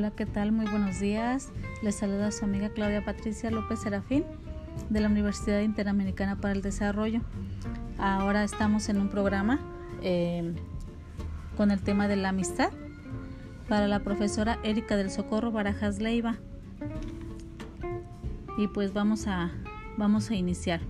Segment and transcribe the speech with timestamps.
[0.00, 0.50] Hola, ¿qué tal?
[0.50, 1.52] Muy buenos días.
[1.82, 4.24] Les saluda su amiga Claudia Patricia López Serafín
[4.88, 7.20] de la Universidad Interamericana para el Desarrollo.
[7.98, 9.60] Ahora estamos en un programa
[10.02, 10.54] eh,
[11.54, 12.70] con el tema de la amistad
[13.68, 16.38] para la profesora Erika del Socorro Barajas Leiva.
[18.56, 19.50] Y pues vamos a,
[19.98, 20.80] vamos a iniciar.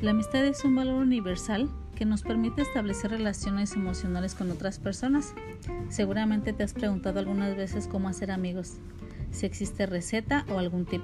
[0.00, 5.34] La amistad es un valor universal que nos permite establecer relaciones emocionales con otras personas.
[5.88, 8.78] Seguramente te has preguntado algunas veces cómo hacer amigos,
[9.30, 11.02] si existe receta o algún tip,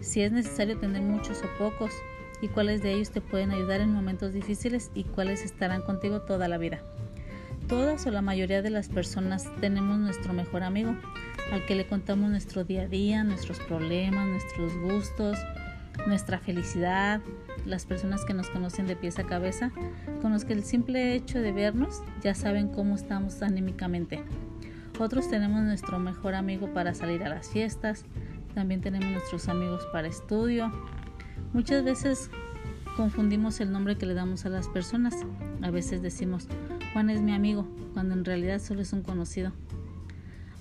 [0.00, 1.92] si es necesario tener muchos o pocos
[2.40, 6.48] y cuáles de ellos te pueden ayudar en momentos difíciles y cuáles estarán contigo toda
[6.48, 6.82] la vida.
[7.68, 10.96] Todas o la mayoría de las personas tenemos nuestro mejor amigo,
[11.52, 15.38] al que le contamos nuestro día a día, nuestros problemas, nuestros gustos,
[16.06, 17.20] nuestra felicidad,
[17.66, 19.72] las personas que nos conocen de pies a cabeza,
[20.22, 24.22] con los que el simple hecho de vernos ya saben cómo estamos anímicamente.
[24.98, 28.04] Otros tenemos nuestro mejor amigo para salir a las fiestas,
[28.54, 30.72] también tenemos nuestros amigos para estudio.
[31.52, 32.30] Muchas veces
[32.96, 35.14] confundimos el nombre que le damos a las personas.
[35.62, 36.48] A veces decimos,
[36.92, 39.52] Juan es mi amigo, cuando en realidad solo es un conocido.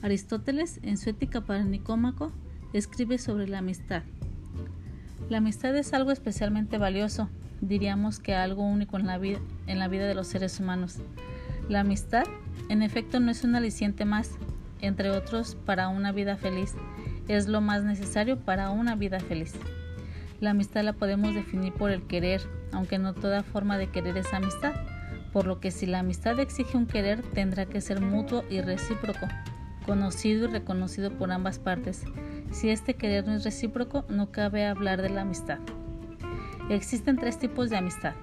[0.03, 2.31] Aristóteles, en su Ética para Nicómaco,
[2.73, 4.03] escribe sobre la amistad.
[5.29, 10.27] La amistad es algo especialmente valioso, diríamos que algo único en la, vida, de los
[10.27, 10.99] seres humanos.
[11.67, 12.23] La amistad,
[12.69, 14.31] en efecto, no es un aliciente más,
[14.79, 16.75] entre otros, para una vida feliz.
[17.27, 19.53] Es lo más necesario para una vida feliz.
[20.39, 22.41] La amistad la podemos definir por el querer,
[22.71, 24.75] aunque no toda forma de querer es amistad,
[25.33, 29.27] por lo que si la amistad exige un querer, tendrá que ser mutuo y recíproco,
[29.85, 32.05] conocido y reconocido por ambas partes.
[32.51, 35.59] Si este querer no es recíproco, no cabe hablar de la amistad.
[36.69, 38.13] Existen tres tipos de amistad.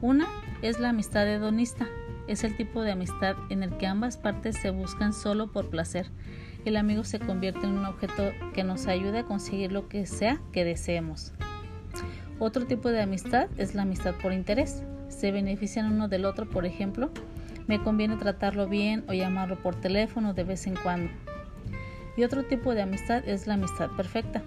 [0.00, 0.26] Una
[0.62, 1.86] es la amistad hedonista.
[2.26, 6.10] Es el tipo de amistad en el que ambas partes se buscan solo por placer.
[6.64, 10.40] El amigo se convierte en un objeto que nos ayude a conseguir lo que sea
[10.52, 11.32] que deseemos.
[12.38, 14.82] Otro tipo de amistad es la amistad por interés.
[15.08, 17.10] Se benefician uno del otro, por ejemplo,
[17.66, 21.10] me conviene tratarlo bien o llamarlo por teléfono de vez en cuando.
[22.16, 24.42] Y otro tipo de amistad es la amistad perfecta.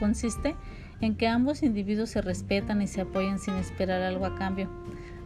[0.00, 0.54] Consiste
[1.00, 4.68] en que ambos individuos se respetan y se apoyan sin esperar algo a cambio.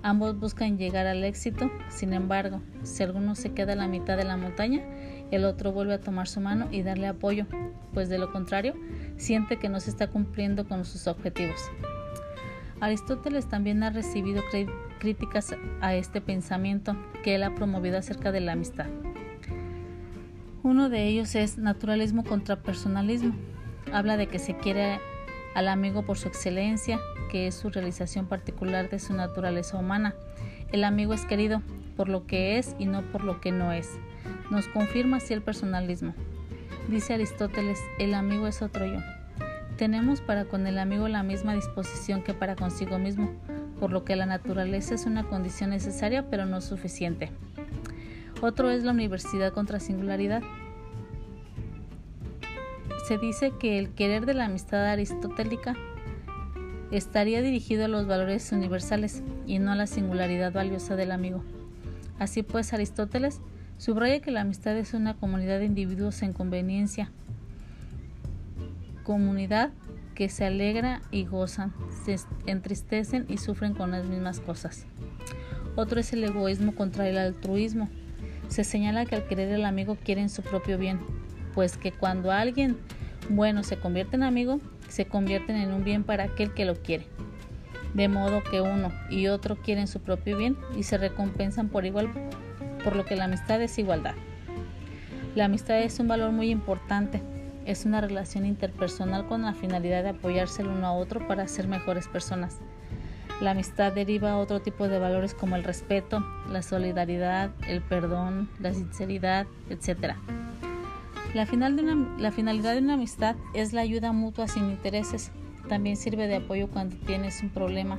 [0.02, 4.24] Ambos buscan llegar al éxito, sin embargo, si alguno se queda a la mitad de
[4.24, 4.82] la montaña,
[5.30, 7.46] el otro vuelve a tomar su mano y darle apoyo,
[7.94, 8.74] pues de lo contrario,
[9.16, 11.60] siente que no se está cumpliendo con sus objetivos.
[12.80, 14.42] Aristóteles también ha recibido
[14.98, 18.86] críticas a este pensamiento que él ha promovido acerca de la amistad.
[20.64, 23.34] Uno de ellos es naturalismo contra personalismo.
[23.92, 25.00] Habla de que se quiere
[25.56, 27.00] al amigo por su excelencia,
[27.32, 30.14] que es su realización particular de su naturaleza humana.
[30.70, 31.62] El amigo es querido
[31.96, 33.90] por lo que es y no por lo que no es.
[34.52, 36.14] Nos confirma así el personalismo.
[36.88, 39.00] Dice Aristóteles, el amigo es otro yo.
[39.76, 43.32] Tenemos para con el amigo la misma disposición que para consigo mismo,
[43.80, 47.32] por lo que la naturaleza es una condición necesaria pero no suficiente.
[48.42, 50.42] Otro es la universidad contra singularidad.
[53.06, 55.76] Se dice que el querer de la amistad aristotélica
[56.90, 61.44] estaría dirigido a los valores universales y no a la singularidad valiosa del amigo.
[62.18, 63.40] Así pues, Aristóteles
[63.78, 67.12] subraya que la amistad es una comunidad de individuos en conveniencia,
[69.04, 69.70] comunidad
[70.16, 71.72] que se alegra y gozan,
[72.04, 72.16] se
[72.46, 74.84] entristecen y sufren con las mismas cosas.
[75.76, 77.88] Otro es el egoísmo contra el altruismo,
[78.52, 81.00] se señala que al querer el amigo quieren su propio bien,
[81.54, 82.76] pues que cuando alguien
[83.30, 87.06] bueno se convierte en amigo, se convierten en un bien para aquel que lo quiere.
[87.94, 92.10] De modo que uno y otro quieren su propio bien y se recompensan por igual,
[92.84, 94.14] por lo que la amistad es igualdad.
[95.34, 97.22] La amistad es un valor muy importante.
[97.64, 101.68] Es una relación interpersonal con la finalidad de apoyarse el uno a otro para ser
[101.68, 102.58] mejores personas.
[103.42, 108.48] La amistad deriva a otro tipo de valores como el respeto, la solidaridad, el perdón,
[108.60, 110.14] la sinceridad, etc.
[111.34, 111.44] La,
[112.18, 115.32] la finalidad de una amistad es la ayuda mutua sin intereses.
[115.68, 117.98] También sirve de apoyo cuando tienes un problema,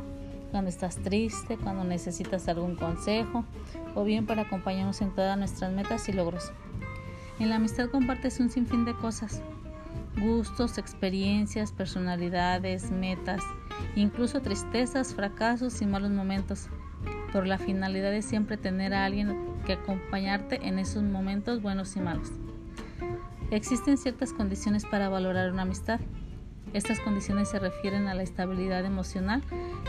[0.51, 3.44] cuando estás triste, cuando necesitas algún consejo
[3.95, 6.53] o bien para acompañarnos en todas nuestras metas y logros.
[7.41, 9.41] En la amistad compartes un sinfín de cosas,
[10.21, 13.41] gustos, experiencias, personalidades, metas,
[13.95, 16.68] incluso tristezas, fracasos y malos momentos.
[17.31, 19.35] Por la finalidad es siempre tener a alguien
[19.65, 22.31] que acompañarte en esos momentos buenos y malos.
[23.51, 26.00] Existen ciertas condiciones para valorar una amistad.
[26.74, 29.44] Estas condiciones se refieren a la estabilidad emocional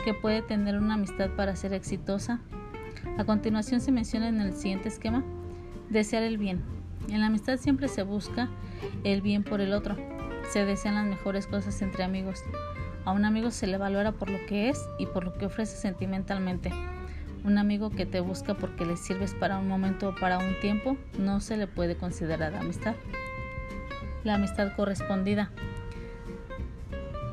[0.04, 2.40] que puede tener una amistad para ser exitosa.
[3.16, 5.24] A continuación se menciona en el siguiente esquema,
[5.88, 6.62] desear el bien.
[7.08, 8.48] En la amistad siempre se busca
[9.02, 9.96] el bien por el otro,
[10.50, 12.42] se desean las mejores cosas entre amigos.
[13.04, 15.76] A un amigo se le valora por lo que es y por lo que ofrece
[15.76, 16.72] sentimentalmente.
[17.44, 20.96] Un amigo que te busca porque le sirves para un momento o para un tiempo
[21.18, 22.94] no se le puede considerar amistad.
[24.24, 25.50] La amistad correspondida.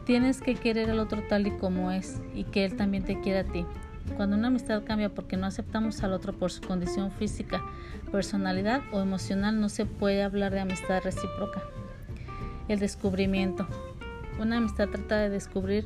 [0.05, 3.41] Tienes que querer al otro tal y como es y que él también te quiera
[3.41, 3.65] a ti.
[4.17, 7.61] Cuando una amistad cambia porque no aceptamos al otro por su condición física,
[8.11, 11.61] personalidad o emocional, no se puede hablar de amistad recíproca.
[12.67, 13.67] El descubrimiento.
[14.41, 15.85] Una amistad trata de descubrir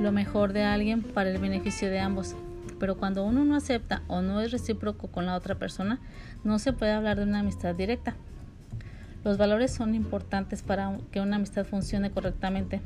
[0.00, 2.36] lo mejor de alguien para el beneficio de ambos.
[2.78, 5.98] Pero cuando uno no acepta o no es recíproco con la otra persona,
[6.44, 8.14] no se puede hablar de una amistad directa.
[9.24, 12.80] Los valores son importantes para que una amistad funcione correctamente,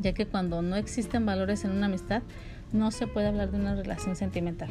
[0.00, 2.20] ya que cuando no existen valores en una amistad,
[2.74, 4.68] no se puede hablar de una relación sentimental.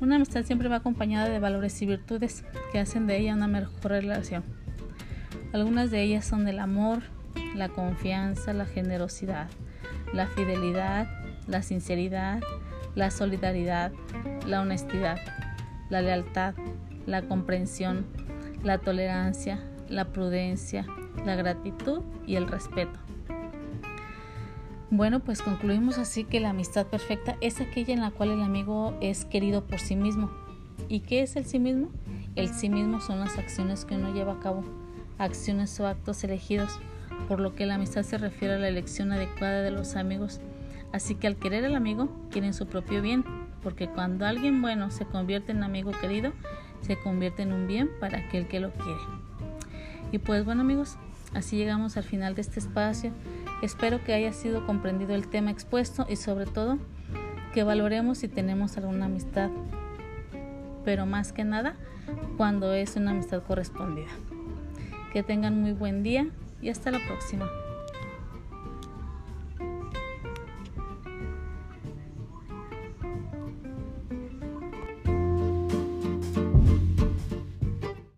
[0.00, 2.42] Una amistad siempre va acompañada de valores y virtudes
[2.72, 4.44] que hacen de ella una mejor relación.
[5.52, 7.02] Algunas de ellas son el amor,
[7.54, 9.48] la confianza, la generosidad,
[10.12, 11.08] la fidelidad,
[11.46, 12.40] la sinceridad,
[12.94, 13.92] la solidaridad,
[14.46, 15.18] la honestidad,
[15.90, 16.54] la lealtad,
[17.06, 18.06] la comprensión,
[18.62, 20.86] la tolerancia, la prudencia,
[21.24, 22.98] la gratitud y el respeto.
[24.90, 28.96] Bueno, pues concluimos así que la amistad perfecta es aquella en la cual el amigo
[29.00, 30.30] es querido por sí mismo.
[30.88, 31.88] ¿Y qué es el sí mismo?
[32.36, 34.62] El sí mismo son las acciones que uno lleva a cabo,
[35.18, 36.78] acciones o actos elegidos,
[37.28, 40.40] por lo que la amistad se refiere a la elección adecuada de los amigos.
[40.92, 43.24] Así que al querer al amigo, quieren su propio bien,
[43.62, 46.32] porque cuando alguien bueno se convierte en amigo querido,
[46.82, 49.00] se convierte en un bien para aquel que lo quiere.
[50.12, 50.96] Y pues bueno amigos,
[51.32, 53.10] así llegamos al final de este espacio.
[53.62, 56.78] Espero que haya sido comprendido el tema expuesto y sobre todo
[57.52, 59.50] que valoremos si tenemos alguna amistad,
[60.84, 61.74] pero más que nada
[62.36, 64.10] cuando es una amistad correspondida.
[65.12, 66.26] Que tengan muy buen día
[66.64, 67.63] y hasta la próxima.